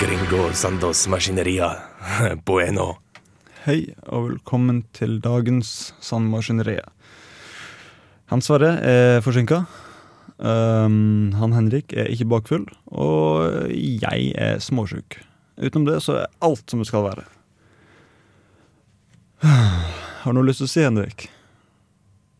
[0.00, 1.76] Gringo Sandos Maskineria
[2.46, 2.94] Bueno.
[3.66, 6.86] Hei, og velkommen til dagens Sandmaskineria.
[8.32, 9.58] Han Sverre er forsinka.
[10.38, 12.64] Um, han Henrik er ikke bakfull.
[12.88, 15.20] Og jeg er småsjuk.
[15.60, 17.28] Utenom det så er alt som det skal være.
[19.44, 21.28] Har du noe lyst til å si, Henrik?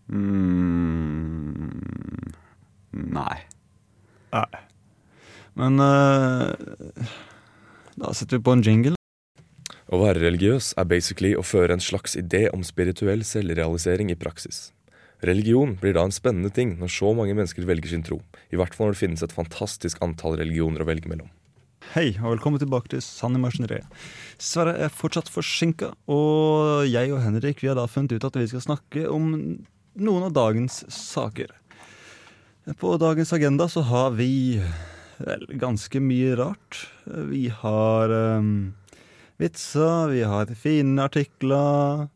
[0.09, 1.77] Mm,
[3.21, 3.41] nei.
[4.33, 4.65] Nei.
[5.61, 6.57] Men uh,
[8.01, 8.97] da setter vi på en jingle.
[9.91, 14.71] Å være religiøs er basically å føre en slags idé om spirituell selvrealisering i praksis.
[15.27, 18.21] Religion blir da en spennende ting når så mange mennesker velger sin tro.
[18.49, 21.29] I hvert fall når det finnes et fantastisk antall religioner å velge mellom.
[21.91, 23.89] Hei, og velkommen tilbake til Sann i maskineriet.
[24.41, 28.47] Sverre er fortsatt forsinka, og jeg og Henrik vi har da funnet ut at vi
[28.53, 29.33] skal snakke om
[29.99, 31.51] noen av dagens saker.
[32.79, 34.61] På dagens agenda så har vi
[35.27, 36.85] vel ganske mye rart.
[37.05, 38.73] Vi har um,
[39.41, 42.09] vitser, vi har fine artikler.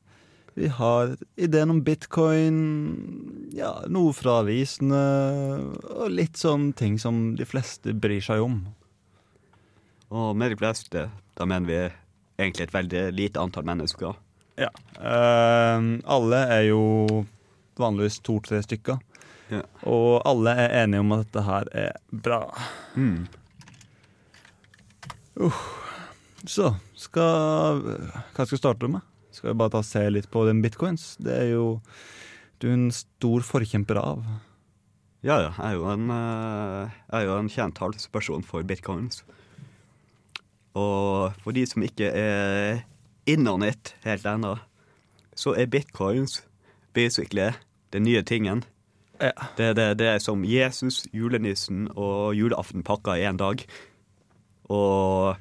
[0.55, 2.58] Vi har ideen om bitcoin,
[3.56, 5.00] ja, noe fra avisene,
[5.91, 8.61] og litt sånn ting som de fleste bryr seg om.
[10.14, 11.80] Og med de fleste, da mener vi
[12.39, 14.14] egentlig et veldig lite antall mennesker.
[14.61, 14.70] Ja.
[15.00, 16.84] Uh, alle er jo
[17.80, 19.02] vanligvis to-tre stykker.
[19.55, 19.62] Ja.
[19.91, 22.42] Og alle er enige om at dette her er bra.
[22.94, 23.24] Mm.
[26.46, 29.02] Så skal Hva skal vi starte med?
[29.34, 31.14] Skal vi bare ta og se litt på den bitcoins?
[31.18, 31.67] Det er jo
[32.62, 34.23] du er en stor forkjemper av.
[35.24, 35.51] Ja, ja.
[35.57, 39.24] Jeg er jo en, eh, jeg er jo en kjent talsperson for bitcoins.
[40.74, 42.84] Og for de som ikke er
[43.27, 44.58] innom helt ennå,
[45.34, 46.42] så er bitcoins
[46.95, 47.52] basically
[47.92, 48.64] den nye tingen.
[49.24, 49.33] Ja.
[49.57, 53.62] Det, det, det er som Jesus, julenissen og julaften pakka i én dag.
[54.68, 55.36] Og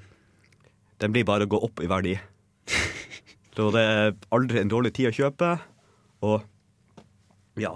[1.03, 2.15] den blir bare å gå opp i verdi.
[3.55, 5.55] Så det er aldri en dårlig tid å kjøpe,
[6.23, 7.73] og ja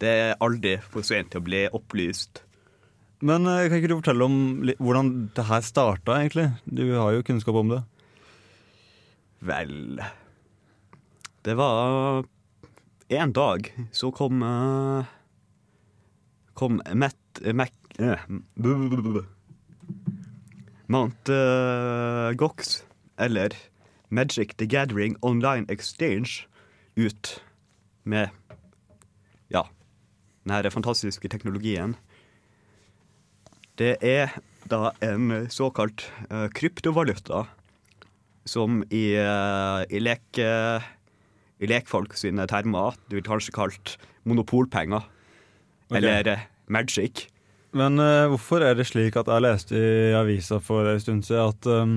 [0.00, 2.44] Det er aldri for sent til å bli opplyst.
[3.24, 4.36] Men eh, kan ikke du fortelle om
[4.78, 6.46] hvordan det her starta, egentlig?
[6.64, 7.82] Du har jo kunnskap om det.
[9.44, 10.00] Vel
[11.44, 12.24] Det var
[13.12, 15.12] en dag så kom eh,
[16.54, 17.72] Kom Matt Mac...
[17.98, 18.18] eh,
[20.86, 22.84] Mount uh, Gox,
[23.18, 23.56] eller
[24.10, 26.46] Magic the Gathering Online Exchange,
[26.96, 27.42] ut
[28.04, 28.28] med
[29.50, 29.64] Ja,
[30.44, 31.96] denne fantastiske teknologien.
[33.78, 34.36] Det er
[34.70, 37.44] da en såkalt uh, kryptovaluta
[38.46, 40.84] som i, uh, i, lek, eh,
[41.64, 43.96] i lekfolk sine termer du vil kanskje kalt
[44.28, 45.08] monopolpenger.
[45.94, 46.00] Ok.
[46.02, 47.28] Eller eh, magic.
[47.74, 51.52] Men uh, hvorfor er det slik at jeg leste i avisa for en stund siden
[51.52, 51.94] at um,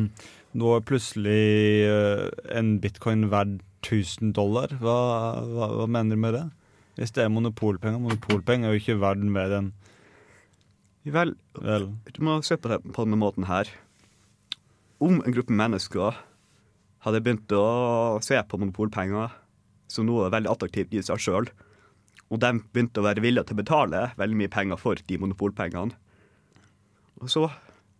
[0.57, 1.41] nå er plutselig
[1.89, 4.73] uh, en bitcoin verdt 1000 dollar?
[4.81, 4.97] Hva,
[5.45, 6.45] hva, hva mener du med det?
[6.97, 8.01] Hvis det er monopolpenger.
[8.01, 9.73] Monopolpenger er jo ikke verden mer enn
[11.07, 13.69] Vel, vel du må se på det på denne måten her.
[14.99, 16.17] Om en gruppe mennesker
[17.05, 19.31] hadde begynt å se på monopolpenger
[19.87, 21.47] som noe veldig attraktivt i seg sjøl,
[22.27, 25.95] og de begynte å være villige til å betale veldig mye penger for de monopolpengene,
[27.17, 27.47] og så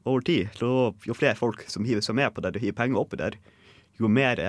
[0.07, 3.01] over tid, så jo flere folk som hiver seg med på det og hiver penger
[3.01, 3.37] oppi der,
[3.99, 4.39] jo mer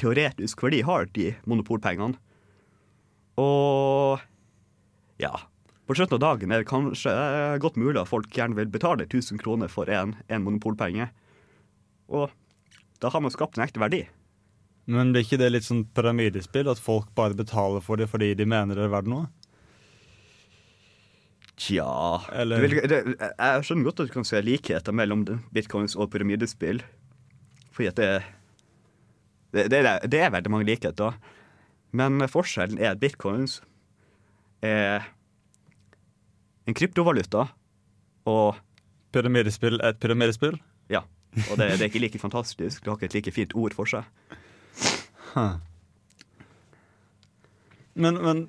[0.00, 2.18] teoretisk verdi har de monopolpengene.
[3.40, 4.22] Og
[5.22, 5.32] ja.
[5.82, 9.04] På slutten av dagen er det kanskje eh, godt mulig at folk gjerne vil betale
[9.08, 11.08] 1000 kroner for en, en monopolpenge.
[12.08, 12.30] Og
[13.02, 14.04] da har man skapt en ekte verdi.
[14.86, 16.68] Men blir ikke det litt sånn pyramidespill?
[16.72, 19.28] At folk bare betaler for det fordi de mener det er verdt noe?
[21.62, 22.98] Tja Eller- vil, det,
[23.38, 25.22] Jeg skjønner godt at du kan se likheter mellom
[25.54, 26.82] bitcoins og pyramidespill.
[27.72, 28.22] Fordi at det,
[29.52, 31.14] det, det, det er veldig mange likheter.
[31.92, 33.60] Men forskjellen er at bitcoins
[34.62, 35.06] er
[36.66, 37.48] en kryptovaluta,
[38.26, 38.56] og
[39.12, 40.54] Pyramidespill er et pyramidespill?
[40.88, 41.02] ja.
[41.50, 42.82] Og det, det er ikke like fantastisk.
[42.84, 44.04] Det har ikke et like fint ord for seg.
[47.94, 48.46] Men, men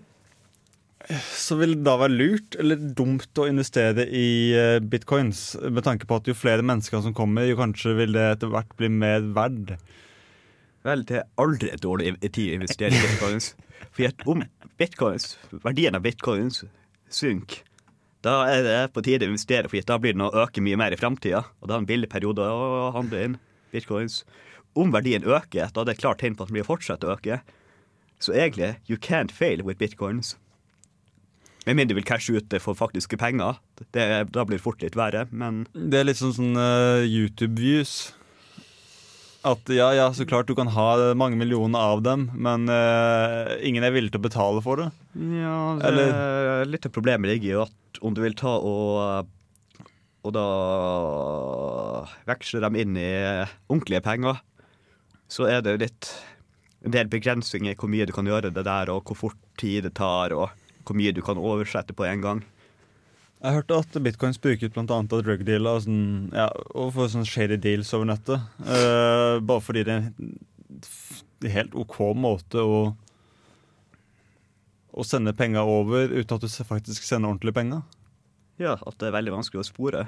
[1.36, 5.58] Så vil det da være lurt eller dumt å investere i eh, bitcoins?
[5.68, 8.72] Med tanke på at jo flere mennesker som kommer, jo kanskje vil det etter hvert
[8.80, 9.76] bli mer verd.
[10.88, 13.54] Vel, det er aldri et dårlig tid å investere i bitcoins.
[13.94, 14.44] For om
[14.80, 16.64] bitcoins, verdien av bitcoins
[17.14, 17.62] synker,
[18.24, 20.96] da er det på tide å investere, for da blir den å øke mye mer
[20.96, 21.44] i framtida.
[21.60, 23.36] Og da er det en billig periode å handle inn
[23.76, 24.22] bitcoins.
[24.76, 27.14] Om verdien øker, da er det et klart tegn på at den blir fortsatt å
[27.14, 27.42] øke.
[28.24, 30.36] Så egentlig, you can't fail with bitcoins.
[31.66, 33.60] Med mindre du vil cashe ut det for faktiske penger.
[33.96, 37.94] Det, da blir det fort litt verre, men Det er litt sånn, sånn uh, YouTube-views.
[39.48, 43.84] At ja, ja, så klart du kan ha mange millioner av dem, men uh, ingen
[43.84, 44.90] er villig til å betale for det.
[45.20, 49.30] Ja, det, Eller- litt av problemet ligger i at om du vil ta og
[50.24, 50.44] Og da
[52.30, 53.10] veksle dem inn i
[53.68, 54.38] ordentlige penger,
[55.34, 56.10] så er det jo litt
[56.84, 59.88] en del begrensninger i hvor mye du kan gjøre det der, og hvor fort tid
[59.88, 60.52] det tar, og
[60.84, 62.44] hvor mye du kan oversette på en gang.
[63.44, 66.48] Jeg hørte at bitcoins brukes annet av drugdealer og, sånn, ja,
[66.80, 68.46] og for sånn shady deals over nettet.
[68.64, 72.84] Uh, bare fordi det er en helt OK måte å
[74.94, 77.82] å sende penger over uten at du faktisk sender ordentlige penger.
[78.62, 80.04] Ja, at det er veldig vanskelig å spore.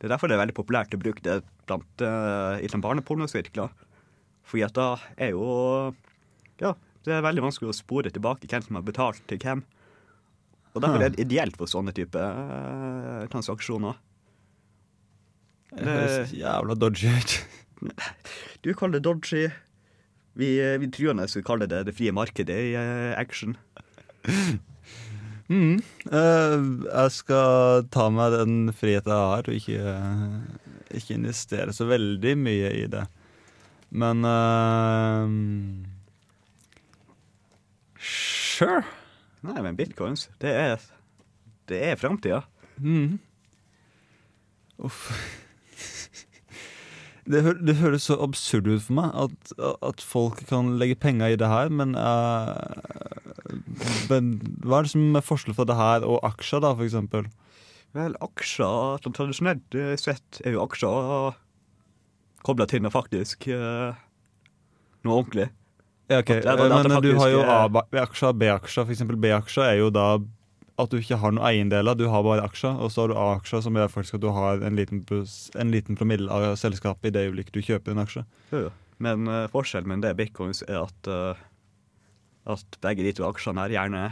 [0.00, 3.68] Det er derfor det er veldig populært å bruke det blant, uh, i sånn barnepornosirkler.
[4.50, 5.46] Fordi at da er jo
[6.60, 6.74] Ja,
[7.06, 9.64] det er veldig vanskelig å spore tilbake hvem som har betalt til hvem.
[10.74, 13.96] Og derfor er det ideelt for sånne type eh, transaksjoner.
[15.70, 17.40] Det høres jævla dodgy ut.
[18.60, 19.46] Du kaller det dodgy.
[20.36, 23.56] Vi, eh, vi truende skulle kalle det det frie markedet i eh, action.
[25.50, 25.80] Mm.
[26.06, 31.88] Uh, jeg skal ta meg den friheten jeg har, og ikke, eh, ikke investere så
[31.90, 33.02] veldig mye i det.
[33.90, 35.26] Men uh,
[38.00, 38.84] Sure.
[39.44, 40.82] Nei, men bitcoins, det er,
[41.68, 42.42] det er framtida.
[42.76, 43.18] Mm.
[44.84, 45.06] Uff.
[47.30, 49.52] Det, hø det høres så absurd ut for meg at,
[49.86, 52.56] at folk kan legge penger i det her, men, uh,
[54.10, 54.32] men
[54.64, 57.28] Hva er det som er forskjell fra det her og aksjer, da, for eksempel?
[57.96, 61.38] Vel, aksjer sånn tradisjonelt eh, sett er jo aksjer
[62.46, 63.94] kobla til noe faktisk uh,
[65.04, 65.48] noe ordentlig.
[66.10, 67.70] Ja, ok, At- at- at det Men du har jo er-
[68.00, 68.84] A-aksjer og B-aksjer.
[68.84, 70.18] For eksempel B-aksjer er jo da
[70.80, 72.78] at du ikke har noen eiendeler, du har bare aksjer.
[72.80, 75.04] Og så har du A-aksjer, som gjør faktisk at du har en liten,
[75.60, 78.24] en liten promille av selskapet i det øyeblikket du kjøper en aksje.
[78.50, 78.70] Jo.
[78.98, 81.34] Men uh, forskjellen med det bitcoins er at, uh,
[82.52, 84.06] at begge de to aksjene er gjerne,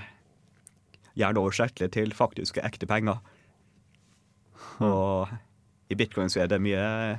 [1.16, 3.18] gjerne oversettelige til faktiske, ekte penger.
[4.84, 5.28] Og
[5.90, 7.18] i bitcoin så er det mye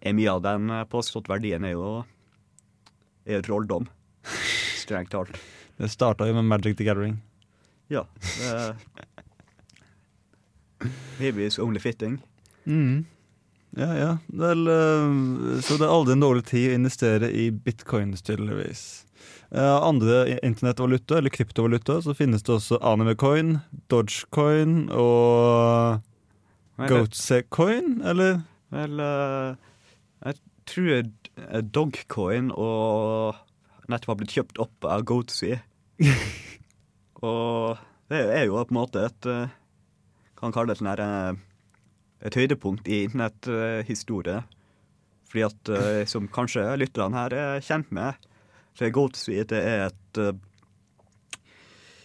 [0.00, 1.92] er mye av den eh, påstått verdien er jo
[3.28, 3.88] er trolldom.
[4.78, 5.36] Strengt talt.
[5.78, 7.20] Det starta jo med Magic the Gathering.
[7.86, 8.02] Ja.
[11.18, 12.18] Babies only fitting.
[12.66, 13.04] Mm.
[13.70, 14.18] Ja, ja.
[14.26, 18.82] Vel, eh, så det er aldri en dårlig tid å investere i bitcoins, tydeligvis.
[19.50, 23.58] Eh, andre internettvaluta, eller kryptovaluta, så finnes det også Animecoin,
[23.88, 26.02] Dogecoin og
[26.88, 28.42] Goatsecoin, eller?
[28.74, 29.54] Vel, eh,
[30.24, 30.38] jeg
[30.68, 33.38] tror eh, Dogcoin og
[33.88, 35.54] nettopp har blitt kjøpt opp av Goatsy.
[37.28, 37.78] og
[38.12, 39.54] det er jo på en måte et eh,
[40.38, 41.38] Kan kalle det et, eh,
[42.28, 44.42] et høydepunkt i internetthistorie.
[45.28, 45.70] Fordi at,
[46.12, 48.28] som kanskje lytterne her er kjent med,
[48.78, 50.20] så er Goatsy det er et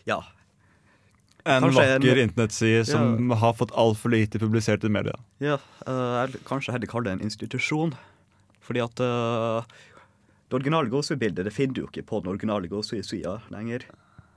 [0.03, 0.17] Ja,
[1.45, 5.15] En vakker internettside som har fått altfor lite publisert i media.
[5.43, 7.95] Ja, uh, vil kanskje heller kalle det en institusjon.
[8.63, 9.65] Fordi at uh,
[10.47, 13.85] det originale gåsebildet det finner du jo ikke på den originale gåsesida lenger.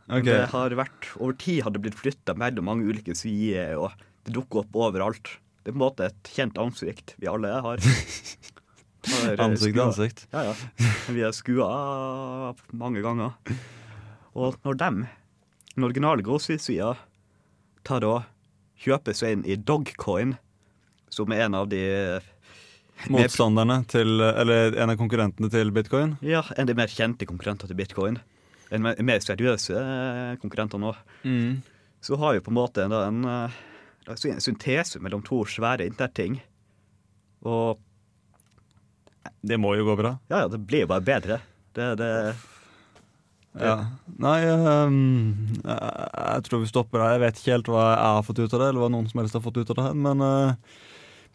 [0.06, 3.90] Men Det har vært, Over tid har det blitt flytta mellom mange ulike sider, og
[4.26, 5.36] det dukker opp overalt.
[5.62, 7.82] Det er på en måte et kjent ansikt vi alle har.
[9.06, 10.22] Har, eh, Ansikt til ansikt.
[10.32, 10.54] Ja, ja.
[11.14, 11.66] Vi har skua
[12.74, 13.36] mange ganger.
[14.34, 14.96] Og når dem,
[15.76, 16.96] den originale gåsesida,
[17.86, 18.24] tar og
[18.82, 20.34] kjøper seg inn i Dogcoin,
[21.06, 21.84] som er en av de
[23.12, 26.16] Motstanderne til, eller en av konkurrentene til bitcoin.
[26.24, 28.18] Ja, en av de mer kjente konkurrenter til bitcoin.
[28.74, 30.94] En mer, mer seriøse eh, konkurrenter nå.
[31.22, 31.60] Mm.
[32.02, 35.86] Så har vi på en måte en, en, eh, si en syntese mellom to svære
[35.86, 36.40] internetting.
[37.46, 37.78] Og
[39.46, 40.16] Det må jo gå bra.
[40.30, 41.40] ja, ja, det blir jo bare bedre.
[41.76, 42.10] Det, det,
[43.56, 43.76] Ja.
[44.20, 45.76] Nei, um, jeg,
[46.12, 47.12] jeg tror vi stopper der.
[47.14, 49.22] Jeg vet ikke helt hva jeg har fått ut av det, eller hva noen som
[49.22, 50.74] helst har fått ut av det men eh,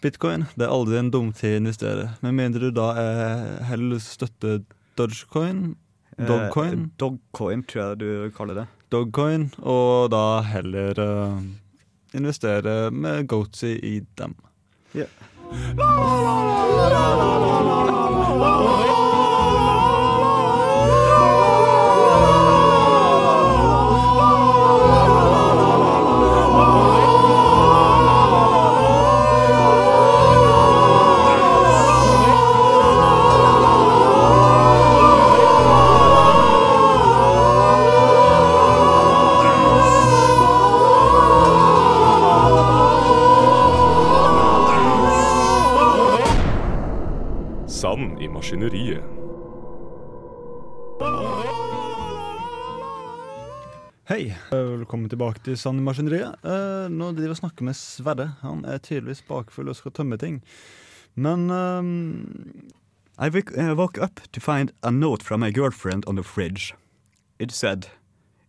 [0.01, 2.10] bitcoin det er aldri en dum tid å investere.
[2.25, 4.62] Med mindre du da er heller støtter
[5.00, 5.75] Dogecoin,
[6.17, 6.79] Dogcoin.
[6.79, 8.67] Eh, Dogcoin, tror jeg du kaller det.
[8.91, 11.39] Dogcoin, og da heller uh,
[12.13, 14.36] investere med Goatsy i dem.
[14.93, 15.08] Ja.
[15.51, 15.79] Sand
[18.17, 18.21] i
[48.51, 49.03] maskineriet.
[54.10, 56.36] Hei, eh, velkommen tilbake til Sandmaskineriet.
[56.43, 58.27] Eh, nå driver jeg og snakker med Sverre.
[58.41, 60.41] Han er tydeligvis bakfull og skal tømme ting.
[61.15, 62.72] Men um
[63.20, 66.74] I uh, woke up to find a note from my girlfriend on the fridge.
[67.39, 67.88] It said,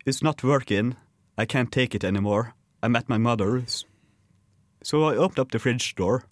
[0.07, 0.97] It's not working.
[1.37, 2.55] I can't take it anymore.
[2.83, 3.85] I'm at my mother's.
[4.83, 6.25] So I opened up the fridge door.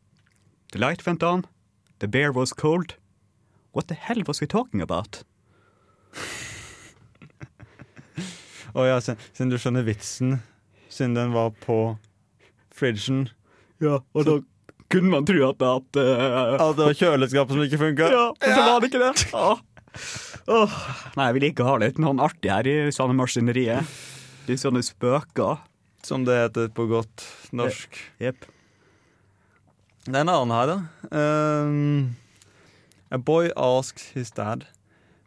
[0.73, 1.45] The light went on.
[1.99, 2.97] The beer was cold.
[3.73, 5.23] What the hell was we talking about?
[8.75, 10.39] Å ja, siden, du skjønner vitsen,
[10.91, 11.97] siden den var på
[12.75, 13.29] fridgen
[13.83, 14.37] Ja, og da
[14.91, 18.11] kunne man tro at, at uh, At det var kjøleskapet som ikke funka?
[18.11, 19.13] Ja, men så var det ikke det.
[19.47, 19.59] Åh.
[20.51, 20.79] Oh.
[21.17, 23.99] Nei, jeg vil ikke ha litt noen artig her i sånne maskineriet.
[24.49, 25.63] Litt sånne spøker.
[26.07, 27.99] Som det heter på godt norsk.
[28.23, 28.47] Jepp.
[30.07, 30.79] Det er en annen her, da.
[31.13, 32.17] Um,
[33.11, 34.67] a boy asks his dad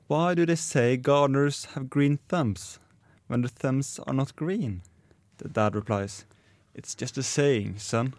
[0.07, 2.79] Why do they say gardeners have green thumbs
[3.27, 4.81] when the thumbs are not green?
[5.37, 6.25] The dad replies,
[6.73, 8.13] It's just a saying, son.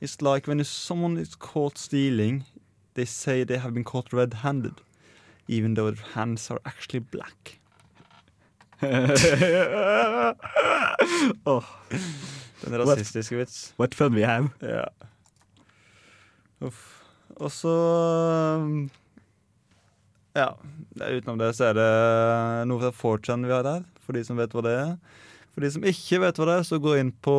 [0.00, 2.44] It's like when someone is caught stealing,
[2.94, 4.80] they say they have been caught red handed,
[5.48, 7.60] even though their hands are actually black.
[8.82, 10.34] Åh,
[11.46, 11.64] oh.
[12.60, 13.72] Den rasistiske vits.
[13.76, 14.48] what fun we have.
[14.60, 14.88] Ja.
[16.60, 17.05] Uff.
[17.36, 17.72] Og så
[18.62, 18.86] um,
[20.36, 20.50] Ja,
[20.96, 21.90] utenom det så er det
[22.68, 24.94] noe fra 4chan vi har der, for de som vet hva det er.
[25.54, 27.36] For de som ikke vet hva det er, så gå inn på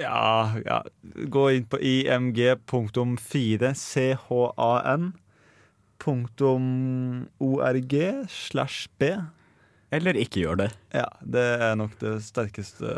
[0.00, 0.80] Ja, ja
[1.32, 5.12] Gå inn på img.4 chan
[6.04, 6.66] punktum
[7.40, 7.94] org
[8.28, 9.14] slash b.
[9.94, 10.70] Eller ikke gjør det.
[10.92, 12.92] Ja, det er nok det sterkeste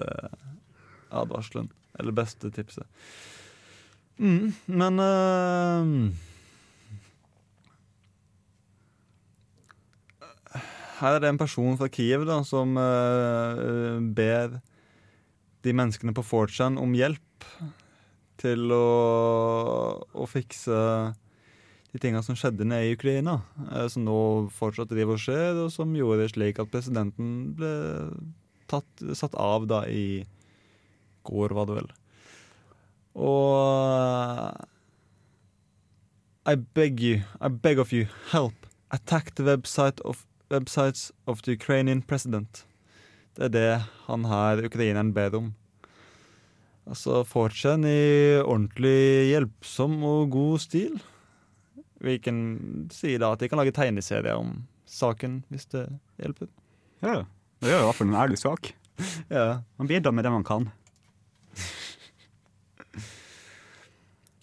[1.15, 1.71] advarselen.
[2.01, 2.89] Eller beste tipset.
[4.17, 5.85] Mm, men uh,
[10.97, 14.57] Her er det en person fra Kiev da, som uh, ber
[15.67, 17.45] de menneskene på 4chan om hjelp
[18.41, 18.87] til å,
[20.01, 20.79] å fikse
[21.97, 23.41] de tingene som skjedde nede i Ukraina.
[23.73, 24.19] eh, som nå
[24.53, 27.73] fortsatt driver og skjer, og som gjorde det slik at presidenten ble
[28.71, 30.27] tatt, satt av da i
[31.27, 31.89] går, var det vel.
[33.17, 34.53] Og
[36.47, 38.67] I beg you, I beg of you, help.
[38.91, 42.67] Attack the website of, websites of the Ukrainian president.
[43.37, 43.73] Det er det
[44.07, 45.55] han her, ukraineren, ber om.
[46.87, 51.01] Altså, fortsatt i ordentlig hjelpsom og god stil.
[52.05, 52.39] Vi kan
[52.95, 55.89] si da at de kan lage tegneserier om saken, hvis det
[56.21, 56.49] hjelper.
[57.03, 57.25] Ja,
[57.61, 58.71] det er i hvert fall en ærlig sak.
[59.29, 59.63] Ja.
[59.81, 60.71] Man bidrar med det man kan.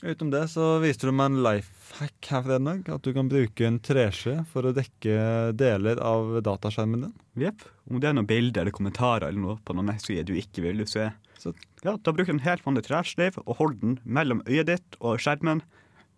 [0.03, 2.89] Utenom det så viste du meg en life hack her for dag.
[2.91, 5.13] At du kan bruke en treskje for å dekke
[5.55, 7.13] deler av dataskjermen din.
[7.45, 7.63] Jepp.
[7.87, 10.83] Om det er noen bilder eller kommentarer eller noe på noen nettsider du ikke vil
[10.89, 11.07] se,
[11.39, 14.97] så ja, da bruker du en helt vanlig tresleiv og holder den mellom øyet ditt
[14.99, 15.63] og skjermen,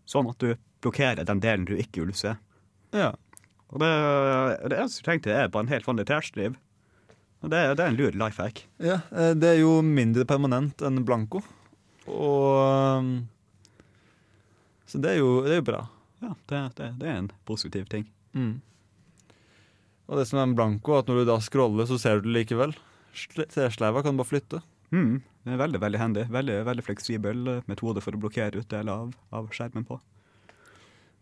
[0.10, 2.36] sånn at du blokkerer den delen du ikke vil se.
[2.94, 3.12] Ja.
[3.74, 3.92] Og det,
[4.70, 6.58] det eneste du trengte, er bare en helt vanlig tresleiv.
[7.46, 8.64] Og det, det er en lur life hack.
[8.82, 9.00] ja.
[9.14, 11.42] eh, Det er jo mindre permanent enn blanko.
[12.06, 13.10] Og
[14.96, 15.82] Så det er jo, det er jo bra.
[16.24, 18.06] Ja, det, det, det er en positiv ting.
[18.32, 18.62] Mm.
[20.08, 22.36] Og det som er med blanko, at når du da scroller, så ser du det
[22.38, 22.76] likevel.
[23.18, 24.62] Sle- Tresleiva kan du bare flytte.
[24.96, 26.24] Mm, det er veldig veldig handy.
[26.32, 29.98] Veldig, veldig fleksibel eh, metode for å blokkere ut deler av, av skjermen på.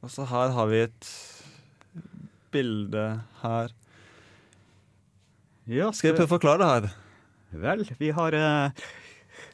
[0.03, 1.10] Og så her har vi et
[2.53, 3.06] bilde
[3.42, 3.74] her.
[5.72, 6.89] Ja, Skal jeg prøve å forklare det her?
[7.63, 8.86] Vel, vi har, eh,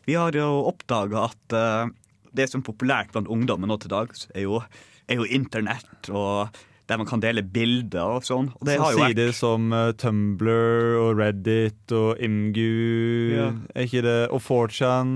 [0.10, 1.92] vi har jo oppdaga at eh,
[2.36, 4.64] det som er populært blant ungdommen nå til dags, er jo,
[5.10, 6.50] er jo internett og
[6.90, 8.50] der man kan dele bilder og sånn.
[8.58, 12.66] Og det Så sider vært som uh, Tumblr og Reddit og Imgu
[13.36, 13.48] Ja.
[13.76, 14.18] Er ikke det?
[14.34, 15.14] Og 4chan.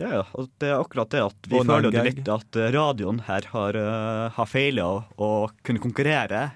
[0.00, 0.24] Ja, ja.
[0.34, 3.22] Og det er akkurat det at vi Og føler jo det litt at eh, radioen
[3.28, 5.30] her har, uh, har feila å
[5.66, 6.48] kunne konkurrere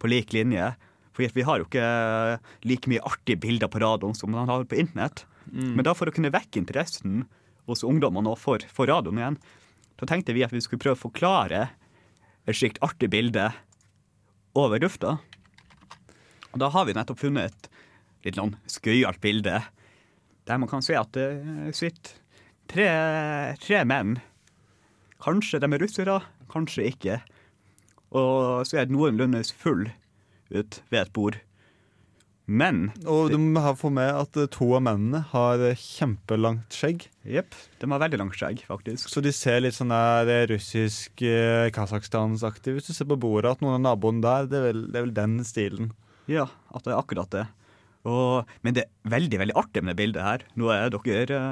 [0.00, 0.72] på lik linje.
[1.12, 1.88] For vi har jo ikke
[2.70, 5.26] like mye artige bilder på radioen som man har på internett.
[5.48, 7.22] Men da for å kunne vekke interessen
[7.68, 9.40] hos ungdommene og for, for radioen igjen,
[9.98, 11.64] da tenkte vi at vi skulle prøve å forklare
[12.48, 13.50] et slikt artig bilde
[14.58, 15.18] over lufta.
[16.52, 19.60] Og da har vi nettopp funnet et litt sånn skøyalt bilde
[20.48, 21.26] der man kan se at det
[21.76, 22.14] sitter
[22.72, 22.88] tre,
[23.60, 24.16] tre menn.
[25.20, 27.18] Kanskje de er russere, kanskje ikke.
[28.16, 29.90] Og så er det noenlunde full
[30.48, 31.36] ut ved et bord.
[32.48, 37.04] Men Og du må få med at eh, to av mennene har eh, kjempelangt skjegg.
[37.28, 39.10] jepp, de har veldig langt skjegg, faktisk.
[39.12, 43.52] Så de ser litt sånn der eh, russisk eh, Kasakhstans-aktig Hvis du ser på bordet
[43.52, 45.92] at noen av naboene der, det er vel, det er vel den stilen.
[46.28, 47.44] Ja, at det er akkurat det.
[48.08, 51.44] Og, men det er veldig veldig artig med det bildet her, noe dere,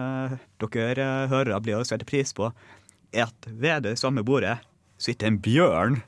[0.65, 2.49] dere hørere blir å sette pris på,
[3.13, 4.57] er at ved det samme bordet
[4.97, 6.01] sitter en bjørn.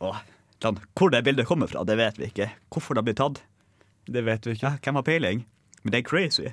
[0.00, 0.16] Og
[0.64, 2.48] sånn, hvor det bildet kommer fra, det vet vi ikke.
[2.72, 3.42] Hvorfor det har blitt tatt,
[4.10, 4.66] Det vet vi ikke.
[4.66, 5.44] ja, hvem har peiling?
[5.82, 6.48] Men det er crazy.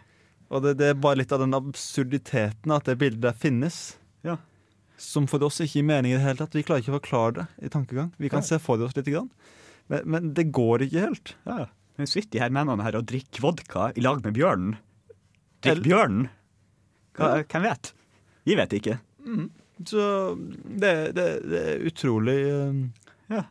[0.49, 3.97] Og det, det er bare litt av den absurditeten at det bildet der finnes.
[4.25, 4.37] Ja.
[4.97, 6.57] Som for oss ikke gir mening i det hele tatt.
[6.57, 8.11] Vi klarer ikke å forklare det i tankegang.
[8.17, 8.49] Vi kan ja.
[8.51, 9.29] se for oss litt, grann.
[9.89, 11.35] Men, men det går ikke helt.
[11.45, 11.69] Ja, ja.
[11.99, 14.77] Men sitter de her mennene her og drikker vodka i lag med bjørnen?
[15.65, 16.29] Drikker bjørnen?
[17.17, 17.93] Hva, hvem vet?
[18.47, 18.99] Vi vet ikke.
[19.89, 20.03] Så
[20.37, 23.43] det, det, det er utrolig eh,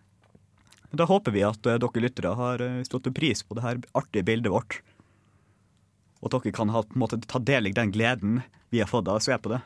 [0.90, 4.26] Da håper vi at eh, dere lyttere har stått stått pris på det her artige
[4.28, 4.80] bildet vårt.
[6.22, 8.40] Og at dere kan ha på en måte, ta del i den gleden
[8.72, 9.60] vi har fått av å se på det.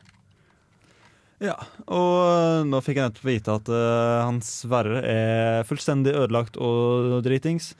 [1.42, 1.56] Ja,
[1.90, 7.16] og øh, nå fikk jeg nettopp vite at uh, han Sverre er fullstendig ødelagt og
[7.26, 7.72] dritings.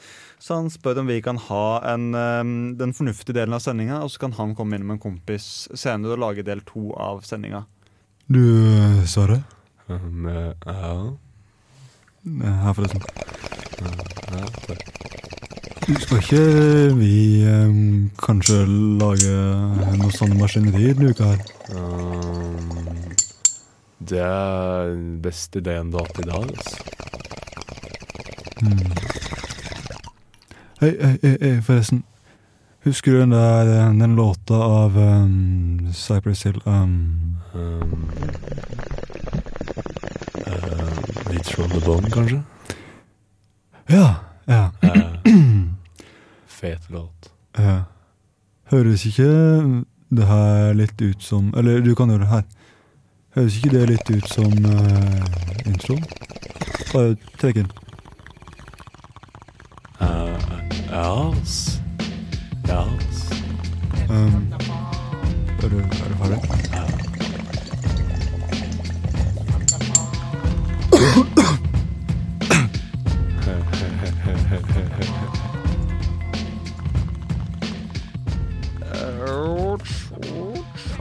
[0.42, 4.10] Så han spør om vi kan ha en, um, den fornuftige delen av sendinga, og
[4.10, 7.62] så kan han komme inn med en kompis senere og lage del to av sendinga.
[8.26, 8.42] Du,
[9.06, 9.44] Sverre?
[9.86, 10.96] Um, eh, ja.
[12.24, 13.00] Her, forresten.
[14.30, 14.82] ja takk.
[16.00, 16.42] Skal ikke
[16.94, 17.16] vi
[18.22, 18.60] kanskje
[19.00, 19.32] lage
[19.98, 21.40] noe sånn maskineri denne uka her?
[21.74, 23.10] Um,
[23.98, 26.46] det er den beste ideen du har hatt i dag.
[26.54, 26.76] Altså.
[28.62, 28.94] Hmm.
[30.84, 32.04] hei, hei, hei, forresten.
[32.86, 38.08] Husker du den der den låta av um, Cypress Hill um, Um,
[41.32, 42.42] Litt from the bone, kanskje?
[43.88, 44.14] Ja,
[44.46, 44.70] ja.
[44.84, 45.00] Uh,
[46.46, 47.30] fet låt.
[47.58, 47.82] ja.
[48.70, 49.24] Høres ikke
[50.08, 52.44] det her litt ut som Eller du kan gjøre det her.
[53.34, 56.04] Høres ikke det litt ut som uh, introen?
[56.92, 57.72] Bare trekk inn.
[60.00, 60.36] Uh,
[60.88, 61.80] ja, ass.
[62.68, 63.28] Ja, ass.
[64.08, 64.52] Um,
[65.62, 66.91] er, du, er du ferdig?
[71.02, 71.08] Hva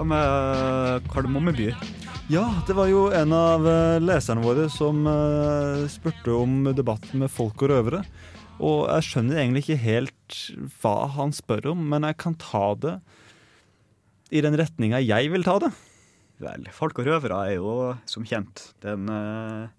[0.07, 1.75] med Kardemommeby?
[2.31, 7.29] Ja, det var jo en av eh, leserne våre som eh, spurte om debatten med
[7.29, 8.01] folk og røvere.
[8.57, 10.39] Og jeg skjønner egentlig ikke helt
[10.81, 12.95] hva han spør om, men jeg kan ta det
[14.33, 15.69] i den retninga jeg vil ta det.
[16.41, 19.69] Vel, Folk og røvere er jo som kjent den uh,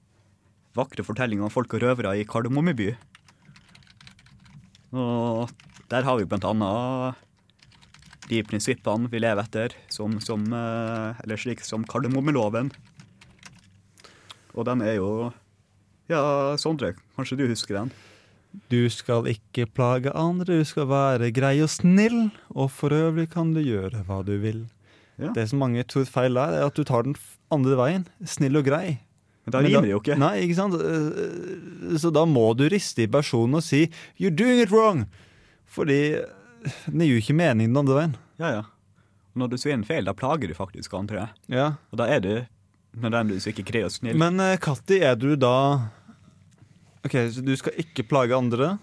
[0.76, 2.92] vakre fortellinga om folk og røvere i Kardemommeby.
[4.92, 5.52] Og
[5.92, 7.20] der har vi blant annet
[8.30, 12.70] de prinsippene vi lever etter, som, som, eh, eller slik som kardemommeloven.
[14.52, 15.32] Og den er jo
[16.10, 17.92] Ja, Sondre, kanskje du husker den?
[18.68, 23.54] Du skal ikke plage andre, du skal være grei og snill, og for øvrig kan
[23.54, 24.66] du gjøre hva du vil.
[25.16, 25.30] Ja.
[25.32, 27.16] Det som mange tror feil er, er at du tar den
[27.54, 28.04] andre veien.
[28.28, 28.98] Snill og grei.
[29.44, 30.18] Men da rimer det jo ikke.
[30.20, 30.76] Nei, ikke sant?
[30.78, 35.06] Eh, Så da må du riste i personen og si 'you're doing it wrong'.
[35.66, 36.20] Fordi
[36.86, 38.16] det gir jo ikke mening den andre veien.
[38.38, 38.62] Ja, ja.
[39.34, 41.30] Når du sier en feil, da plager du faktisk andre.
[41.48, 41.74] Ja.
[41.90, 42.46] Og da er du
[43.00, 44.16] nødvendigvis ikke grei og snill.
[44.16, 45.88] Men eh, Katti, er du da
[47.02, 48.78] Ok, så du skal ikke plage andre?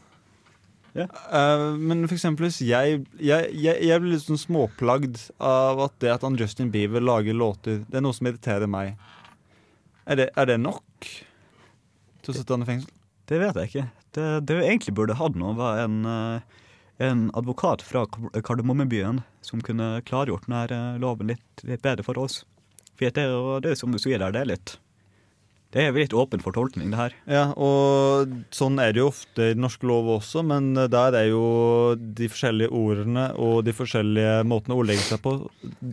[0.98, 1.06] Ja.
[1.32, 5.94] Uh, men for eksempel hvis jeg, jeg, jeg, jeg blir litt sånn småplagd av at
[6.04, 8.98] det at han Justin Bieber lager låter, det er noe som irriterer meg.
[10.10, 11.06] Er det, er det nok
[12.24, 12.90] til å sette han i fengsel?
[13.30, 13.86] Det vet jeg ikke.
[14.18, 16.66] Det, det vi egentlig burde hatt nå, var en, eh,
[17.06, 22.42] en advokat fra Kardemommebyen som kunne klargjort denne eh, loven litt, litt bedre for oss.
[22.98, 24.80] For det er det som du sier der, det er litt
[25.70, 27.14] Det er litt åpen for tolkning, det her.
[27.30, 31.30] Ja, og sånn er det jo ofte i den norske lov også, men der er
[31.30, 31.44] jo
[31.94, 35.36] de forskjellige ordene og de forskjellige måtene å ordlegge seg på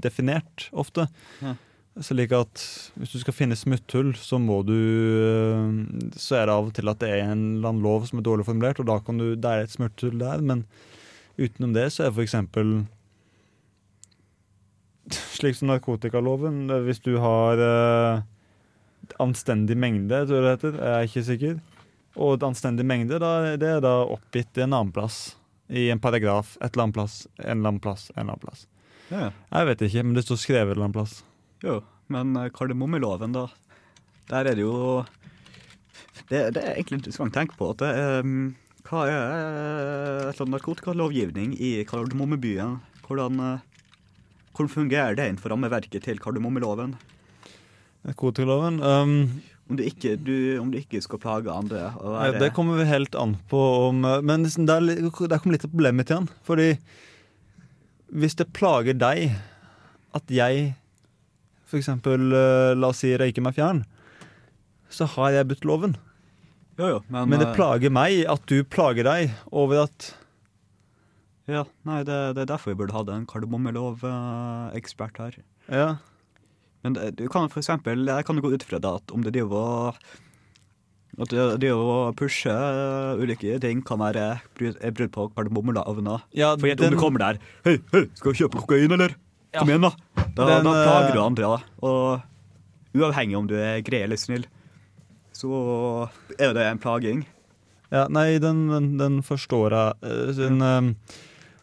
[0.08, 1.04] definert ofte.
[1.44, 1.58] Ja.
[2.04, 2.60] Slik at
[3.00, 6.92] hvis du skal finne smutthull, så må du eh, Så er det av og til
[6.92, 9.30] at det er en eller annen lov som er dårlig formulert, og da kan du,
[9.32, 10.66] det er et smutthull der, men
[11.40, 12.82] utenom det så er eksempel
[15.36, 16.66] Slik som narkotikaloven.
[16.84, 18.24] Hvis du har eh,
[19.22, 21.58] anstendig mengde, tror jeg det heter, jeg er ikke sikker.
[22.16, 25.36] Og et anstendig mengde, da, det er da oppgitt en annen plass.
[25.66, 26.56] I en paragraf.
[26.60, 28.66] Et eller annet plass, en eller annen plass, en eller annen plass.
[29.10, 31.20] Ja, Jeg vet ikke, men det står skrevet en eller annen plass.
[31.64, 31.80] Jo.
[32.12, 33.46] Men eh, kardemommeloven, da.
[34.30, 35.04] Der er det jo
[36.26, 37.70] Det, det er egentlig interessant å tenke på.
[37.74, 38.46] At det er, mm,
[38.86, 42.78] hva er eh, sånn narkotikalovgivning i Kardemommebyen?
[43.06, 43.90] Hvordan, eh,
[44.54, 46.94] hvordan fungerer det innenfor rammeverket til kardemommeloven?
[48.06, 49.16] Narkotikaloven um,
[49.66, 51.88] Om du ikke, du, om du ikke skal plage andre?
[51.98, 55.66] Ja, Det kommer vi helt an på om eh, Men liksom, der, der kommer litt
[55.66, 56.30] av problemet til han.
[56.46, 56.74] Fordi
[58.14, 59.32] hvis det plager deg
[60.14, 60.76] at jeg
[61.74, 63.82] eksempel, eh, la oss si, røyke meg fjern,
[64.92, 65.96] så har jeg brutt loven.
[66.78, 70.12] Jo, jo, men, Men det eh, plager meg at du plager deg over at
[71.50, 75.40] Ja, nei, det, det er derfor vi burde hatt en kardemommelov-ekspert her.
[75.72, 75.88] Ja,
[76.84, 79.34] Men det, du kan for eksempel, jeg kan gå ut fra det at om det
[79.34, 80.06] driver og
[81.16, 82.52] at det, å pushe
[83.16, 86.10] ulike ting kan være brudd på kardemommeloven.
[86.36, 89.16] ja For om du kommer der Hei, hei, skal du kjøpe kokain, eller?
[89.60, 89.92] Kom igjen, da.
[90.36, 91.52] Da, Den, da plager du eh, andre.
[91.56, 91.86] da.
[91.86, 94.44] Og uavhengig om du er grei eller snill,
[95.36, 96.08] så
[96.40, 97.24] er det en plaging.
[97.92, 99.96] Ja, nei, den, den, den forstår jeg.
[100.02, 100.80] Eh, Den, ja.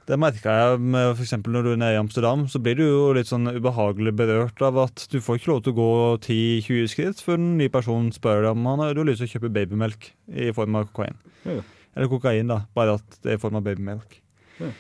[0.07, 2.45] det merka jeg med eksempel når du er nede i Amsterdam.
[2.51, 5.73] Så blir du jo litt sånn ubehagelig berørt av at du får ikke lov til
[5.75, 5.89] å gå
[6.27, 9.29] 10-20 skritt før en ny person spør deg om han har du har lyst til
[9.31, 11.17] å kjøpe babymelk i form av kokain.
[11.47, 11.59] Ja.
[11.93, 14.15] Eller kokain, da, bare at det er i form av babymelk.
[14.61, 14.71] Ja.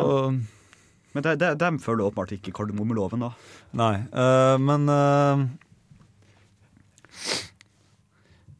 [0.00, 0.38] Og,
[1.14, 3.30] Men de, de, de følger åpenbart ikke kardemommeloven, da.
[3.78, 5.44] nei, uh, men uh,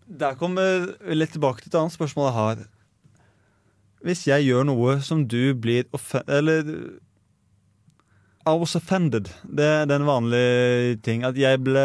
[0.06, 2.62] Der kommer vi litt tilbake til et annet spørsmål jeg har.
[4.04, 5.88] Hvis jeg gjør noe som du blir.
[6.28, 6.68] Eller
[8.44, 9.32] I was offended.
[9.42, 11.24] Det, er en vanlig ting.
[11.26, 11.84] At jeg ble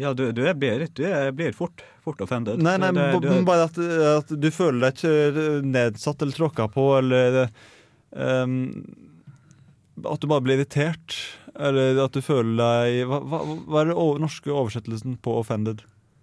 [0.00, 1.04] Ja, du, du, blir, du
[1.36, 2.62] blir fort, fort offended.
[2.64, 3.80] Nei, nei, det, du, bare at,
[4.14, 7.42] at du føler deg ikke nedsatt eller tråkka på, eller
[8.16, 8.70] ehm,
[10.04, 11.14] At du bare blir irritert.
[11.56, 15.80] Eller at du føler deg Hva, hva, hva er den over, norske oversettelsen på offended?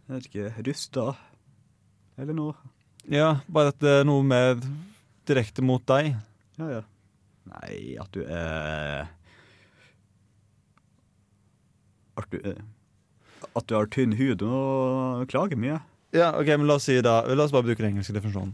[0.09, 1.05] Jeg vet ikke, rusta
[2.21, 2.53] eller noe.
[3.09, 4.59] Ja, bare at det er noe mer
[5.27, 6.11] direkte mot deg.
[6.61, 6.81] Ja, ja.
[7.49, 9.07] Nei, at du er
[12.19, 12.61] At du, er-
[13.57, 15.79] at du har tynn hud og klager mye.
[16.13, 18.53] Ja, ok, men La oss si da, la oss bare bruke den engelske definisjonen.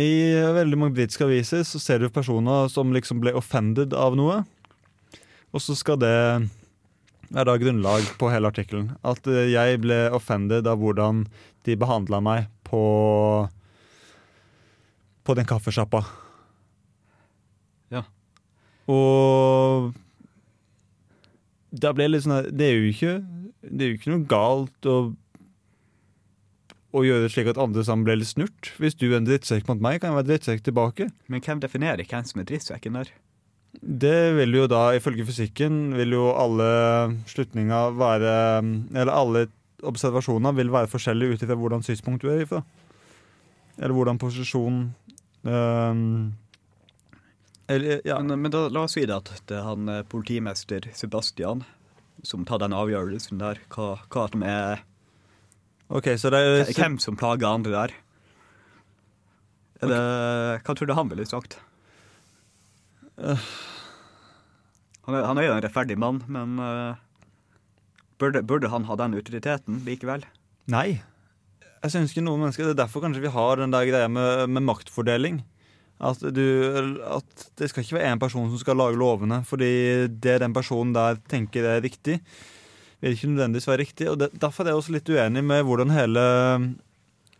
[0.00, 4.40] I veldig mange britiske aviser så ser du personer som liksom ble offended av noe.
[5.54, 6.14] Og så skal det
[7.30, 8.90] være da grunnlag på hele artikkelen.
[9.06, 11.24] At eh, jeg ble offended av hvordan
[11.64, 12.82] de behandla meg på
[15.24, 16.02] på den kaffesjappa.
[17.94, 18.02] Ja.
[18.92, 19.94] Og
[21.72, 23.12] da ble litt sånn Det er jo ikke
[23.64, 24.98] Det er jo ikke noe galt å
[26.94, 28.70] å gjøre det slik at andre sammen ble litt snurt.
[28.78, 31.08] Hvis du er en drittsekk mot meg, kan jeg være drittsekk tilbake.
[31.32, 33.10] Men hvem definerer hvem som er drittsekken der?
[33.74, 36.68] Det vil jo da, ifølge fysikken, vil jo alle
[37.26, 38.34] slutninger være
[38.94, 39.48] Eller alle
[39.84, 42.62] observasjoner vil være forskjellige ut ifra hvordan synspunkt du er ifra.
[43.76, 44.94] Eller hvordan posisjon
[45.42, 46.32] um,
[47.68, 48.20] Eller, ja.
[48.22, 51.64] Men, men da, la oss si det at det er han eh, politimester Sebastian
[52.24, 53.58] som tar den avgjørelsen der.
[53.74, 54.84] Hva, hva som er
[55.92, 57.94] OK, så det er Hvem som plager andre der.
[59.82, 60.00] Er det,
[60.64, 61.58] hva tror du han ville sagt?
[65.04, 66.96] Han er, han er jo en rettferdig mann, men uh,
[68.20, 70.24] burde, burde han ha den autoriteten likevel?
[70.72, 71.02] Nei.
[71.84, 74.48] Jeg synes ikke noen mennesker Det er derfor kanskje vi har den der greia med,
[74.48, 75.42] med maktfordeling.
[76.04, 76.46] At, du,
[77.06, 80.94] at det skal ikke være én person som skal lage lovene, fordi det den personen
[80.96, 82.18] der tenker er riktig,
[83.04, 84.10] vil ikke nødvendigvis være riktig.
[84.10, 86.24] og det, Derfor er jeg også litt uenig med hvordan hele,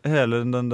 [0.05, 0.73] hele den,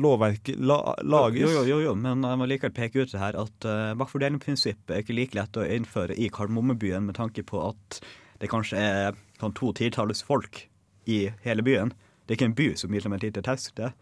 [0.00, 1.44] lovverket la, lages.
[1.44, 4.94] Jo, jo, jo, jo, men jeg må likevel peke ut det her at uh, maktfordelingsprinsippet
[4.94, 8.00] er ikke like lett å innføre i Kardemommebyen med tanke på at
[8.42, 10.64] det kanskje er sånn to titalls folk
[11.10, 11.92] i hele byen.
[12.24, 13.74] Det er ikke en by som gir dem et lite teste.
[13.76, 13.92] Det.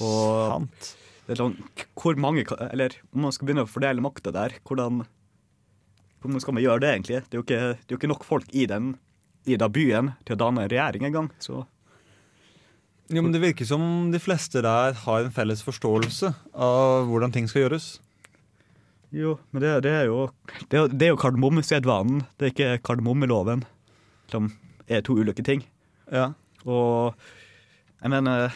[0.00, 0.92] Og Sant.
[1.26, 1.56] det er sånn,
[1.98, 5.04] hvor mange, eller om man skal begynne å fordele makta der, hvordan,
[6.22, 7.22] hvordan skal man gjøre det egentlig?
[7.28, 8.94] Det er ikke, det er jo ikke nok folk i den
[9.44, 11.30] i da byen til å danne en regjering engang.
[11.42, 11.64] Så
[13.12, 17.48] Jo, men Det virker som de fleste der har en felles forståelse av hvordan ting
[17.50, 17.98] skal gjøres.
[19.12, 20.30] Jo, men det, det er jo
[20.70, 23.66] Det er, det er jo kardemommesedvanen, det er ikke kardemommeloven,
[24.32, 24.52] som
[24.88, 25.66] er to ulike ting.
[26.08, 26.32] Ja.
[26.64, 27.12] Og
[28.00, 28.54] jeg mener,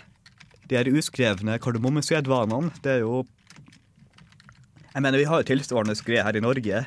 [0.67, 3.27] de her uskrevne kardemommesedvanene, det er jo
[4.95, 6.87] Jeg mener, vi har jo tilsvarende greie her i Norge.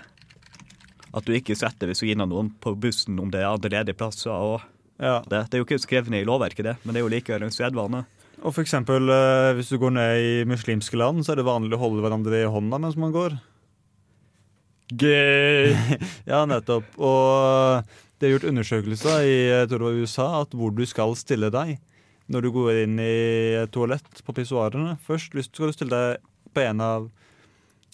[1.16, 3.98] At du ikke setter ved siden av noen på bussen om det er andre ledige
[3.98, 4.32] plasser.
[4.32, 4.62] og
[5.00, 5.20] ja.
[5.26, 5.46] det.
[5.50, 7.56] det er jo ikke skrevet ned i lovverket, det, men det er jo likevel en
[7.56, 8.04] sedvane.
[8.40, 11.76] Og for eksempel, eh, hvis du går ned i muslimske land, så er det vanlig
[11.76, 13.36] å holde hverandre i hånda mens man går.
[14.90, 15.76] Gøy!
[16.32, 16.88] ja, nettopp.
[16.98, 17.84] Og
[18.20, 21.52] det er gjort undersøkelser i jeg tror det var USA at hvor du skal stille
[21.54, 21.78] deg
[22.30, 24.98] når du går inn i toalett på pissoarene.
[25.06, 27.08] Først hvis skal du stille deg på en av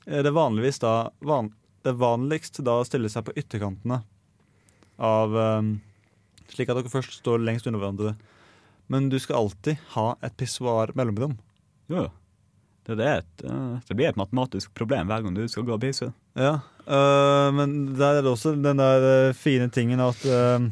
[0.05, 1.51] eh, Det er vanligvis da van,
[1.85, 3.99] Det er vanligst da å stille seg på ytterkantene
[4.97, 5.67] av eh,
[6.49, 8.11] Slik at dere først står lengst under hverandre.
[8.89, 11.33] Men du skal alltid ha et pissoar mellomrom.
[11.89, 12.09] Jo, jo.
[12.85, 15.81] Det, er et, eh, det blir et matematisk problem hver gang du skal gå og
[15.81, 16.11] pisse.
[16.37, 20.69] Ja, øh, men der er det også den der øh, fine tingen at øh,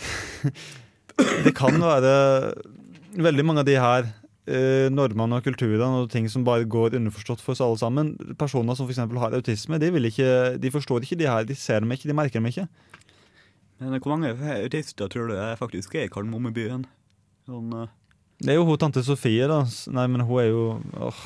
[1.44, 2.54] Det kan være
[3.18, 4.06] veldig mange av de her
[4.94, 8.12] normene og kulturene og ting som bare går underforstått for oss alle sammen.
[8.40, 9.02] Personer som f.eks.
[9.22, 11.46] har autisme, de, vil ikke, de forstår ikke de her.
[11.48, 12.66] De ser dem ikke, de merker dem ikke.
[13.80, 16.84] Men hvor mange autister tror du jeg faktisk er i Kardemommebyen?
[17.48, 17.88] Sånn, uh...
[18.40, 19.62] Det er jo hun tante Sofie, da.
[19.92, 20.64] Nei, men hun er jo
[20.96, 21.24] åh,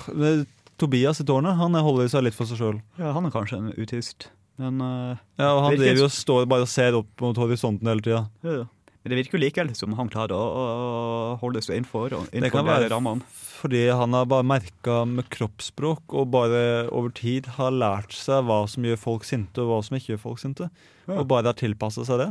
[0.81, 2.79] Tobias i tårnet han holder seg litt for seg sjøl.
[2.99, 4.29] ja, han er kanskje en autist,
[4.63, 5.19] men uh...
[5.39, 8.25] Ja, og han driver jo og står bare og ser opp mot horisonten hele tida.
[8.47, 8.71] ja, ja.
[9.05, 12.65] Men det virker jo likevel som han klarer å, holde seg innenfor, og Det kan
[12.65, 13.21] være rammene.
[13.29, 18.63] fordi han har bare merka med kroppsspråk og bare over tid har lært seg hva
[18.67, 20.71] som gjør folk sinte, og hva som ikke gjør folk sinte.
[21.07, 21.19] Ja.
[21.21, 22.31] Og bare har tilpassa seg det.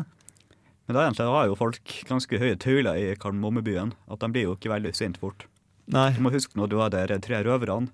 [0.87, 3.93] Men da egentlig har jo folk ganske høye tøyler i Kardemommebyen.
[4.11, 5.45] At de blir jo ikke veldig sint fort.
[5.87, 6.09] Nei.
[6.17, 7.87] Du må huske når du var der tre røverne.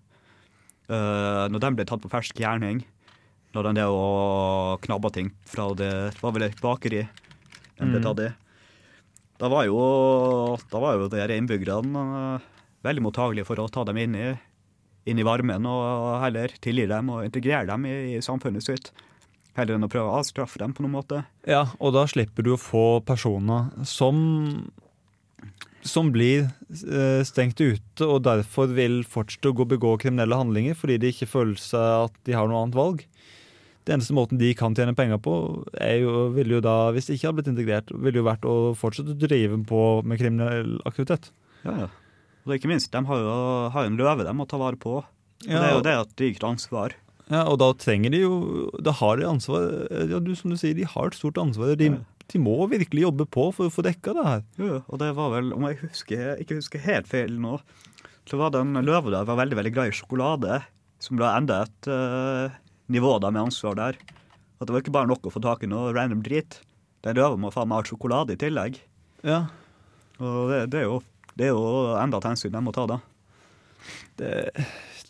[0.90, 2.80] Uh, når de ble tatt på fersk gjerning,
[3.54, 8.00] når de der og knabba ting fra det det var vel et bakeri de ble
[8.00, 8.04] Mm.
[8.08, 8.30] tatt i.
[9.40, 9.80] Da var jo,
[10.72, 12.48] da var jo de her innbyggerne eh,
[12.84, 14.32] veldig mottagelige for å ta dem inn i,
[15.08, 18.92] inn i varmen og heller tilgi dem og integrere dem i, i samfunnet sitt.
[19.56, 21.24] Heller enn å prøve å avstraffe dem på noen måte.
[21.48, 24.20] Ja, og da slipper du å få personer som
[25.88, 31.12] som blir eh, stengt ute og derfor vil fortsette å begå kriminelle handlinger fordi de
[31.14, 33.06] ikke føler seg at de har noe annet valg.
[33.90, 35.34] Det eneste måten de kan tjene penger på,
[35.82, 38.56] er jo, ville jo da, hvis de ikke hadde blitt integrert, ville jo vært å
[38.78, 41.32] fortsette å drive på med kriminell aktivitet.
[41.66, 41.90] Ja, ja.
[42.46, 43.34] Og ikke minst, de har jo
[43.74, 45.00] har en løve de må ta vare på.
[45.02, 46.94] Og det er jo det at de ikke tar ansvar.
[47.30, 48.38] Ja, og da trenger de jo
[48.82, 49.68] Da har de ansvar.
[50.10, 51.76] Ja, du, som du sier, de har et stort ansvar.
[51.78, 52.00] De, Ja.
[52.34, 54.42] de må virkelig jobbe på for å få dekka det her.
[54.62, 57.60] Jo, og det var vel, om jeg husker, ikke husker helt feil nå,
[58.30, 60.62] så var den løva der var veldig veldig glad i sjokolade,
[61.02, 62.58] som ble enda et eh,
[62.92, 64.00] nivå da med ansvar der.
[64.60, 66.60] At det var ikke bare nok å få tak i noe random drit.
[67.06, 68.80] Den røva må faen meg ha sjokolade i tillegg.
[69.24, 69.46] Ja,
[70.20, 71.00] Og det, det, er, jo,
[71.40, 72.98] det er jo enda et hensyn de må ta, da.
[74.20, 74.34] det,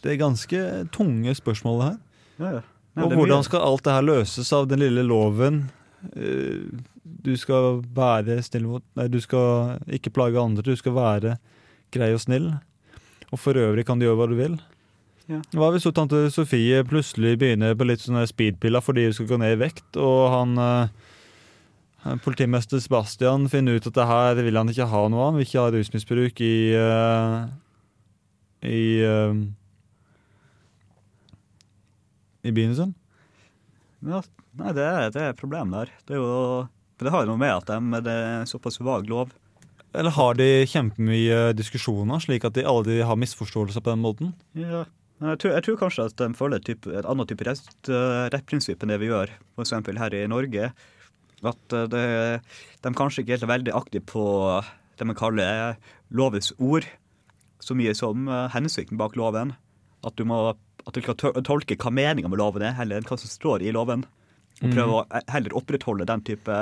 [0.04, 0.60] det er ganske
[0.94, 1.98] tunge spørsmål, det her.
[2.40, 2.62] Ja, ja.
[2.98, 5.64] Nei, Og hvordan skal alt det her løses av den lille loven?
[6.16, 6.66] Eh,
[7.20, 11.34] Du skal være snill mot Nei, du skal ikke plage andre, du skal være
[11.94, 12.52] grei og snill.
[13.30, 14.56] Og for øvrig kan du gjøre hva du vil.
[15.30, 15.44] Ja.
[15.54, 19.38] Hva hvis så tante Sofie plutselig begynner på litt sånne speedpiller fordi hun skal gå
[19.44, 24.74] ned i vekt, og han eh, Politimester Sebastian finner ut at det her vil han
[24.74, 27.38] ikke ha noe av, vil ikke ha rusmisbruk i eh,
[28.66, 29.46] i eh,
[32.50, 32.94] i byen sin.
[34.00, 34.24] Ja,
[34.58, 35.92] nei, det er, det er et problem der.
[36.08, 36.68] Det, er jo,
[37.04, 39.34] det har jo noe med at de, det er såpass vag lov
[39.92, 44.34] Eller har de kjempemye diskusjoner, slik at de aldri har misforståelser på den måten?
[44.58, 44.86] Ja.
[45.20, 48.84] Jeg tror, jeg tror kanskje at de følger et, type, et annet type eh, rettprinsipp
[48.84, 49.74] enn det vi gjør f.eks.
[50.00, 50.70] her i Norge.
[51.44, 52.04] At eh, det,
[52.86, 54.24] de kanskje ikke er så veldig aktive på
[55.00, 55.76] det man kaller
[56.12, 56.88] lovens ord,
[57.60, 59.54] så mye som eh, hensikten bak loven.
[60.08, 63.20] At du, må, at du skal tolke hva meninga med loven er, heller enn hva
[63.20, 64.06] som står i loven.
[64.60, 66.60] Og prøve å eh, heller opprettholde den type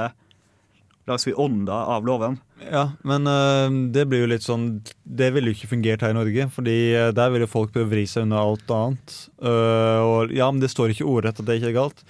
[1.07, 2.37] la oss si ånda av loven.
[2.71, 6.17] Ja, men øh, det blir jo litt sånn Det ville jo ikke fungert her i
[6.17, 9.15] Norge, fordi øh, der vil jo folk prøve å vri seg unna alt annet.
[9.39, 12.03] Øh, og ja, men det står ikke ordrett at det ikke er galt.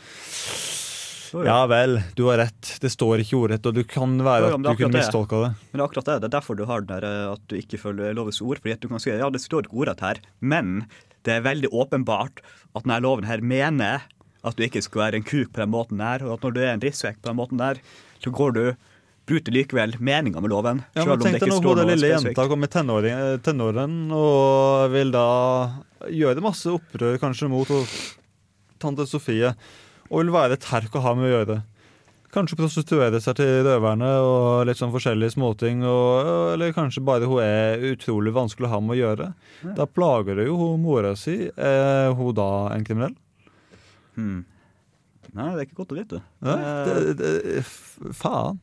[1.34, 2.70] Ja vel, du har rett.
[2.82, 5.50] Det står ikke ordrett, og du kan være at du kunne mistolka det.
[5.60, 6.18] Men det er akkurat det.
[6.24, 8.62] Det er derfor du har den der eh, at du ikke følger lovens ord.
[8.64, 10.86] Fordi at du kan si ja, det står ikke ordrett her, men
[11.28, 14.08] det er veldig åpenbart at denne loven her mener
[14.48, 16.62] at du ikke skal være en kuk på den måten der, og at når du
[16.64, 17.82] er en drittsekk på den måten der,
[18.24, 18.64] så går du
[19.28, 20.78] bryter likevel meninga med loven.
[20.96, 24.92] Ja, men Tenk det deg når står hun lille jenta kommer i tenåring- tenåren og
[24.94, 25.26] vil da
[26.08, 27.68] gjøre masse opprør kanskje mot
[28.80, 29.52] tante Sofie,
[30.08, 31.58] og vil være et herk å ha med å gjøre.
[32.32, 35.80] Kanskje prostituere seg til røverne og litt sånn forskjellige småting.
[35.88, 39.30] Og, eller kanskje bare hun er utrolig vanskelig å ha med å gjøre.
[39.78, 41.48] Da plager det jo hun mora si.
[41.56, 43.16] Er hun da en kriminell?
[44.18, 44.46] Hmm.
[45.36, 46.22] Nei, det er ikke godt å vite.
[46.46, 47.64] Nei, Eh, det, det,
[48.16, 48.60] faen.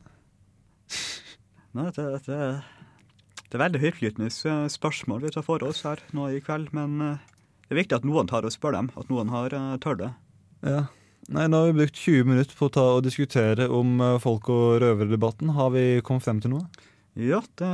[1.75, 2.39] Nei, det, det,
[3.49, 7.01] det er veldig høytflytende eh, spørsmål vi tar for oss her nå i kveld, men
[7.03, 7.23] eh,
[7.67, 10.11] det er viktig at noen tar og spør dem, at noen har uh, tør det.
[10.65, 10.81] Ja.
[11.33, 14.51] Nei, Nå har vi brukt 20 minutter på å ta og diskutere om eh, folk-
[14.53, 15.55] og røverdebatten.
[15.57, 16.67] Har vi kommet frem til noe?
[17.17, 17.71] Ja, det,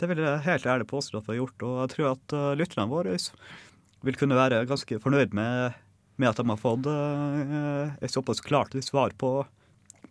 [0.00, 2.86] det vil jeg helt ærlig påstå at vi har gjort, og jeg tror at lytterne
[2.88, 3.16] våre
[4.06, 5.74] vil kunne være ganske fornøyd med,
[6.18, 9.32] med at de har fått uh, et såpass klart svar på,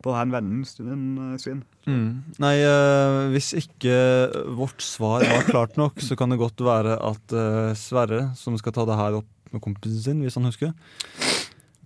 [0.04, 1.64] på henvendelsen sin.
[2.42, 3.98] Nei, uh, hvis ikke
[4.58, 8.76] vårt svar var klart nok, så kan det godt være at uh, Sverre, som skal
[8.76, 10.74] ta det her opp med kompisen sin, hvis han husker,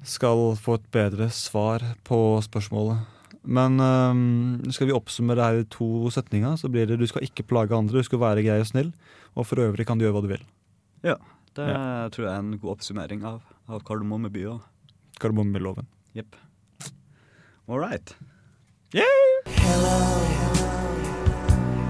[0.07, 3.01] skal få et bedre svar på spørsmålet.
[3.41, 7.25] Men eh, skal vi oppsummere det her i to setninger, så blir det du skal
[7.25, 8.91] ikke plage andre, du skal være grei og snill,
[9.34, 10.43] og for øvrig kan du gjøre hva du vil.
[11.05, 11.17] Ja,
[11.57, 11.69] det
[12.13, 14.45] tror jeg er en god oppsummering av, av Kardemomme by.
[14.45, 14.62] og-
[15.19, 15.86] Kardemommeloven.
[16.15, 16.36] Jepp.
[17.69, 18.15] All right.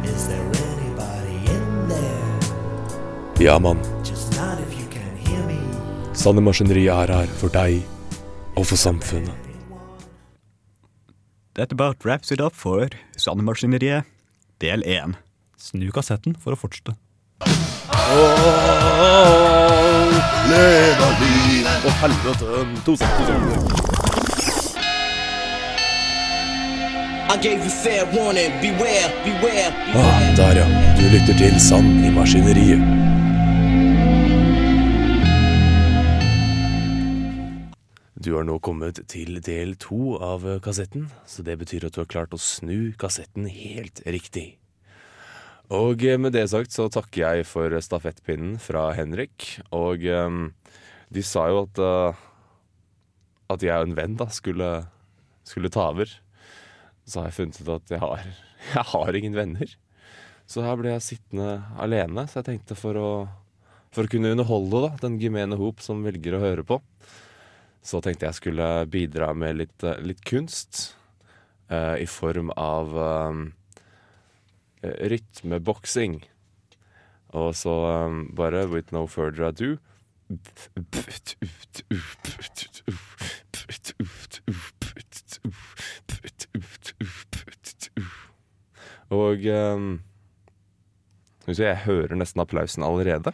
[0.04, 3.44] Is there anybody in there?
[3.46, 3.80] Ja, mann.
[4.04, 5.58] Just not if you can hear me.
[6.13, 7.82] Sanne Maskineri er her for deg
[8.58, 9.34] og for samfunnet.
[11.56, 14.06] That about wraps it up for Sandemaskineriet,
[14.62, 15.15] del 1.
[15.58, 16.96] Snu kassetten for å fortsette.
[21.82, 22.66] Å, helvete.
[22.86, 23.38] To sekunder.
[27.32, 28.52] I gave you fair warning.
[28.62, 30.06] Beware, beware, beware.
[30.06, 30.66] Ah, der ja.
[30.98, 32.84] Du lytter til Sand i Maskineriet.
[38.22, 42.12] Du har nå kommet til del to av kassetten, så det betyr at du har
[42.12, 44.61] klart å snu kassetten helt riktig.
[45.72, 50.50] Og eh, med det sagt så takker jeg for stafettpinnen fra Henrik, og um,
[51.12, 52.28] de sa jo at uh,
[53.52, 54.70] at jeg og en venn da skulle,
[55.48, 56.12] skulle ta over.
[57.04, 58.28] Så har jeg funnet ut at jeg har,
[58.76, 59.76] jeg har ingen venner.
[60.48, 63.10] Så her ble jeg sittende alene, så jeg tenkte for å,
[63.96, 66.82] for å kunne underholde da, den gemene hop som velger å høre på,
[67.82, 70.98] så tenkte jeg skulle bidra med litt, litt kunst
[71.72, 73.36] Uh, i form av eh,
[74.84, 76.22] rytmeboksing.
[77.32, 77.72] Og så
[78.08, 79.78] um, bare with no further ado
[89.12, 89.82] Og eh,
[91.52, 93.34] se, jeg hører nesten applausen allerede.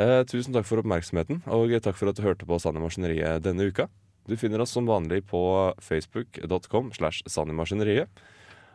[0.00, 3.44] Eh, tusen takk for oppmerksomheten, og takk for at du hørte på Sand i Maskineriet
[3.44, 3.88] denne uka.
[4.28, 5.40] Du finner oss som vanlig på
[5.80, 8.12] facebook.com slash sannimaskineriet.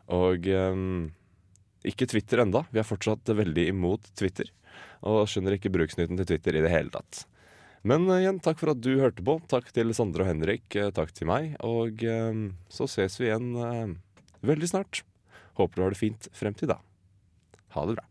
[0.10, 0.74] Og eh,
[1.92, 2.64] ikke Twitter enda.
[2.74, 4.50] Vi er fortsatt veldig imot Twitter.
[5.06, 7.24] Og skjønner ikke bruksnytten til Twitter i det hele tatt.
[7.86, 9.38] Men eh, igjen, takk for at du hørte på.
[9.52, 10.66] Takk til Sondre og Henrik.
[10.76, 11.54] eh, Takk til meg.
[11.66, 12.42] Og eh,
[12.74, 13.52] så ses vi igjen
[14.46, 15.04] veldig snart.
[15.60, 16.80] Håper du har det fint frem til da.
[17.78, 18.08] Ha det bra.